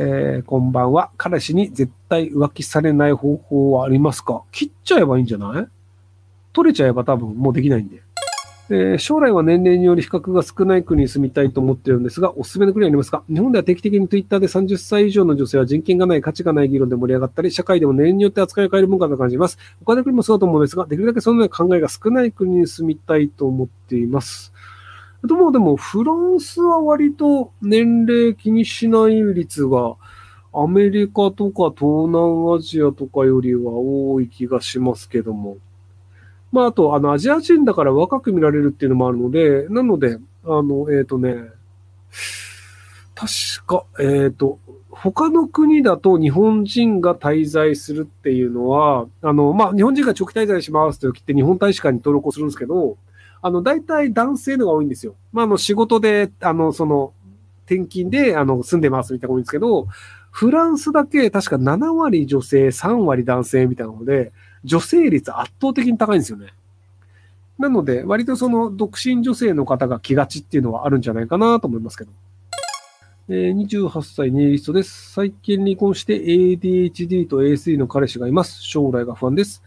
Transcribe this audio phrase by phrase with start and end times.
[0.00, 1.10] えー、こんばんは。
[1.16, 4.44] 彼氏に絶対浮気されない方法はありますか？
[4.52, 5.66] 切っちゃえばいいんじゃない？
[6.52, 8.00] 取れちゃえば多分もうできないんで。
[8.70, 13.24] えー、将来は年齢により比較が少ない国に住みたいと思っているんですが、おすすめの国はありますか？
[13.28, 19.58] 日本では定期的に Twitter で30歳以上の女性は人権がない価値がない議論で盛り上がったり、社会でも年齢によって扱いを変える文化だと感じます。
[19.84, 24.52] 他の国もそうだと思うんですが、できるだけそのような考えが少ない国に住みたいと思っています。
[25.24, 29.96] でも、でも、フランスは割と年齢気にしない率が、
[30.52, 35.58] アメリカとか東南アジアとかよりは多い気がしますけども。
[36.52, 41.50] まあ、あと、あの、アジア人だから若く見られるっていうのもあるので、なので、あの、えっ、ー、とね、
[43.14, 44.58] 確か、えっ、ー、と、
[44.90, 52.96] 他の国だと日本人が滞在するっていうのは、あの、まあ、日本人が長期滞在しますと言って日本大使館に登録をするんですけど、
[53.40, 55.14] あの、大体男性のが多いんですよ。
[55.32, 57.12] まあ、あの、仕事で、あの、その、
[57.66, 59.86] 転勤で、あの、住んでますみたいなの多いんですけど、
[60.30, 64.32] フランスだけ確か7割女性、3割男性みたいなので、
[64.64, 66.52] 女性率圧倒的に高いんですよね。
[67.58, 72.10] なので、割とその独身女性の方が来がちっていうのはあるんじゃないかなと思いますけど。
[73.30, 73.56] えー、
[73.90, 75.12] 28歳ネイリストです。
[75.12, 78.62] 最近離婚して ADHD と ASD の彼氏がいます。
[78.62, 79.62] 将来が不安です。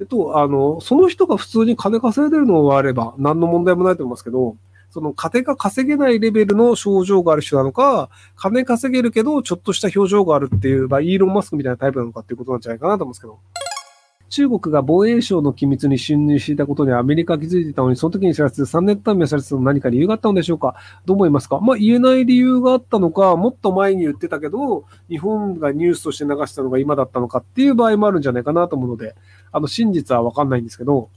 [0.00, 4.56] えっと、あの、その人が普通に金稼いでるのがあれば何の問題もないと思いますけど、
[4.90, 13.65] その家庭が稼げないレベルの症状がある人なのか、金稼げるけどちょっとした表情があるっていう、まあ、イーロン・マスクみたいなタイプなのかっていうことなんじゃないかなと思うんですけど。
[14.28, 20.74] 中国が防衛省の機密に侵入していたことにアメリカは気づいていたのに、その時に知らず3年単位をされてたの何か理由があったのでしょうか？
[21.04, 21.60] どう思いますか？
[21.60, 29.14] まあ言えない理由があったのか、もっと前に言ってたけど、日本がニュースとして流したのが今だったのかっていう場合もあるんじゃないかなと思うので、
[29.52, 31.08] あの真実はわかんないんですけど、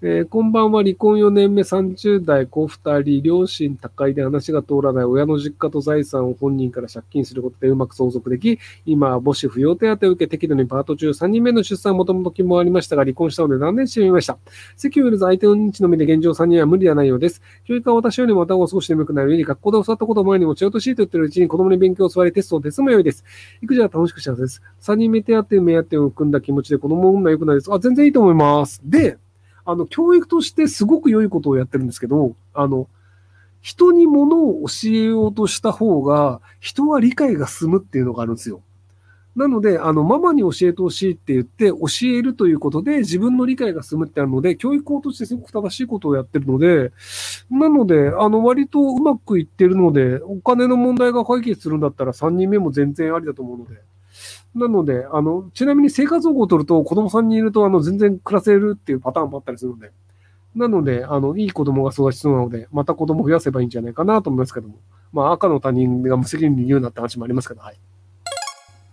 [0.00, 14.38] えー、こんばんは、離婚4年目30代子2人、両親高いで話が通らない親の実家と財産を本人から借金することでうまく相続でき、今は母子扶養手当を受け適度にパート中3人目の出産もともと希望ありましたが、離婚したので断念してみました。
[14.76, 17.42] 席を入れず相手の認知のみで現状3人は無理ではないようです。
[17.64, 23.24] 教育は私よりも頭が少し眠くなるように、学校で教わったことを前にもちょうとしいと言ってるうちに子供に勉強を座りテストを手すもよいです。
[23.62, 24.62] 育児は楽しく幸せです。
[24.80, 27.72] 3人目手当、目当てを組んだ気持ちで子供を産むのは良くないです。
[27.72, 28.80] あ、全然いいと思います。
[28.84, 29.18] で、
[29.68, 32.88] あの、教育としてすごく良いことをやってるんですけど、あの、
[33.60, 38.62] 人に物を教えようとした方が、人は理解が進むっていうのがあるんですよ。
[39.36, 46.92] なので、あの、ママに教えてほしいって言って、教えるということで、自分の理解が進むってあるので、教育校としてすごく正しいことをやってるので、
[47.50, 53.82] なので、あの、割とうまくいってるので、お金の問題が解決するんだったら3人目も全然ありだと思うので、
[54.54, 59.92] なので、あの、ちなみに生活保護を取ると子供さんにいると、あの、全然暮らせるっていうパターンもあったりするので、
[60.54, 64.80] なので、あの、いい子供が育ちそうなので、また子供増やせばいいんじゃないかなと思いますけども。
[65.12, 67.78] まあ、赤の他人が無責任に言うなって話もありますけど、はい。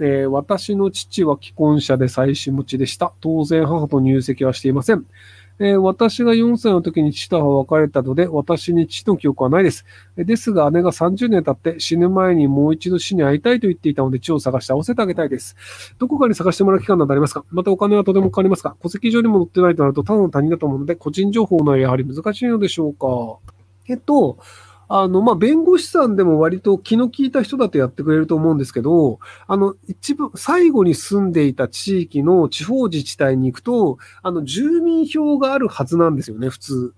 [0.00, 3.12] えー、私の父は既婚者で妻子持ちでした。
[3.20, 5.06] 当然母と入籍はしていません。
[5.60, 9.84] えー、私が4歳の時に父とは別れたので、私に父の記憶はないです。
[10.16, 15.56] ですが、姉が30年経って死ぬ前にもう一度死に会いたいと言っていたので、父を探して合わせてあげたいです。
[15.98, 17.44] どこかに探してもらう期間などありますか？
[17.50, 18.76] またお金はとてもかかりますか？
[18.82, 23.06] 戸籍上にも載ってないとなると、ただの他人だと思うので、個人情報のやはり難しいのでしょうか？
[23.86, 24.38] えっと、
[24.88, 36.94] あの、まあ、弁護士さんでも割と気の利いた人だとやってくれると思うんですけど、あの、一番、最後に住んでいた地域の地方自治体に行くと、あの、住民票があるはずなんですよね、普通。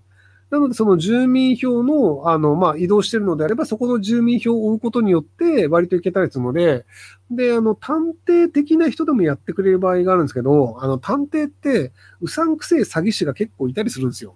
[0.49, 6.85] なので、その住民票の、あの、まあ、移動してるのであれば、そこの住民票を追うことによって、割といけたりするので、
[7.29, 14.35] で、あの、探偵的な人でもやってくれる場合があるんですけど、あの、探偵って、うさんくせえ詐欺師が結構いたりするんですよ。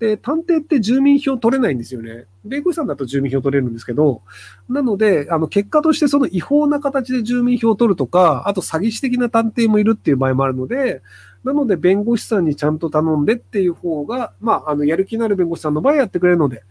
[0.00, 2.24] で、探偵って住民票取れないんですよね。
[2.42, 4.22] 弁護士さんだと住民票取れるんですけど、
[4.66, 11.02] なので、あの、結果としてその違法な形で住民票を取るとか、あと詐欺師的な探偵もいるっていう場合もあるので、
[11.44, 16.62] なので、弁護士さんにちゃんと頼んでっていう方が、まあ、あの、やる気のある弁護士さんの場合やってくれるので、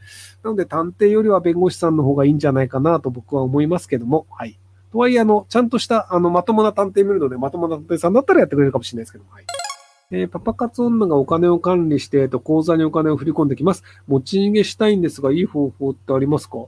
[0.44, 4.58] なので、探偵よりは弁護士さんの方がいいんじゃないかなと僕は思いますけども、はい。
[4.92, 9.46] とはいえ、あの、ちゃんとした、あの、まともな探偵見るので、まともな探偵さんだったらやってくれるかもしれないですけども、はい。
[10.12, 13.84] えー、パパ活女がお金を管理して、えっと口座にお金を振り込んできます。
[14.08, 16.66] 持ち逃げしたいんですが、いい方法ってありますか？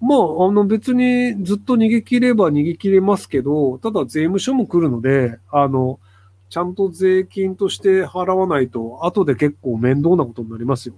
[0.00, 6.00] まあ、あの別にずっと逃げ切れば逃げ切れますけど、ただ税務署も来るので、あの、
[6.48, 10.94] ちゃんと税金として払わないと、後で結構面倒なことになりますよ。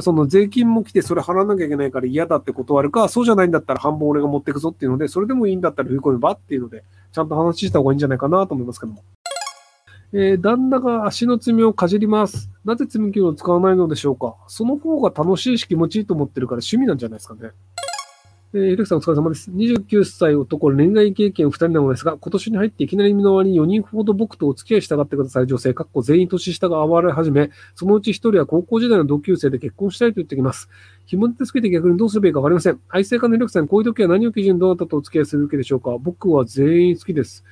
[0.00, 9.02] その税金も来てそれ払わなきゃいけないから嫌だって断るか、そうじゃないんだったら半分俺が持ってくぞっていうので、それでもいいんだったら振り込めばっていうので、ちゃんと話した方がいいんじゃないかなと思いますけども。
[10.12, 12.50] えー、旦那が足の爪をかじります。
[12.64, 17.50] なぜ爪切りを使わないのでしょうかその方が楽しいし気持ちいいと思ってるから趣味なんじゃないですかね。
[18.54, 19.50] ええー、ひろきさんお疲れ様です。
[19.50, 30.68] 29歳男、恋愛経験2人なのですが、今年に入っていきなり身の回りに4人ほど僕とお付き合いしたがってくださる女性、かっこ全員年下が暴れ始め、そのうち1人は高校時代の同級生で結婚したいと言ってきます。
[31.04, 32.80] 紐でつけて逆にどうすればいいかわかりません。
[32.88, 37.44] 愛妻家のひろきさん、こういう時は何を基準にどなたとお付き合いするべきでしょうか僕は全員好きです。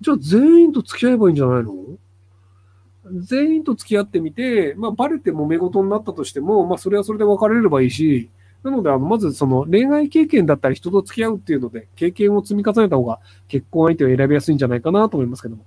[0.00, 1.74] じゃあ全員と付き合えばいいんじゃないの？
[3.22, 8.28] 全員と付き合ってみて、まあ、バレて揉め事になったとしても、まあ、それはそれで別れればいいし、
[8.62, 15.64] なので、あの、まずその恋愛経験だったり人と付き合うっていうので、経験を積み重ねた方が結婚相手を選びやすいんじゃないかなと思いますけども。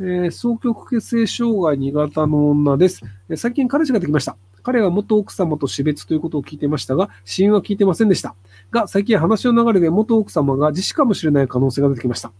[0.00, 3.02] えー、双極血性障害2型の女です。
[3.28, 4.36] えー、最近彼氏ができました。
[4.62, 8.34] 彼は元奥様と死別ということを聞いていましたが、死因は聞いてませんでした。
[8.70, 12.32] が、最近話の流れで元奥様が自死かもしれない可能性が出てきました。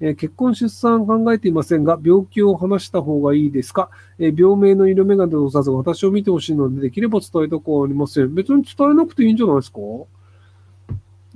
[0.00, 8.34] え結婚出産考えていませんが、病気を話した方がいいですか、え病名の色眼鏡をさず私を見てほしいので、できれば伝えたくはありません。
[8.34, 9.78] 別に伝えなくていいんじゃないですか？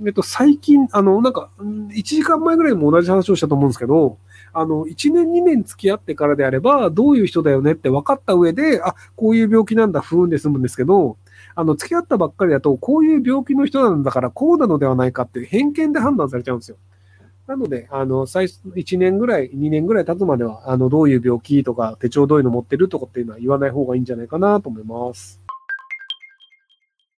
[0.05, 4.17] えっと、最近、あの、なんか、1時間前ぐらいも同じ話をしたと思うんですけど、
[4.51, 11.15] あの、1年2年付き合ってからであれば、どういう人だよねって分かった上で、あ、こういう病気なんだ、不運で済むんですけど、
[11.55, 16.77] あの、付き合ったばっかりだと、こういう病気の人なんだから、こうなのではないかっていう偏見で判断されちゃうんですよ。
[17.47, 25.44] なので、あの、最初、1年ぐらい、2年ぐらい経つまでは、あの、どういう病気とか、手帳どういうの持ってるとかっていうのは言わない方がいいんじゃないかなと思います。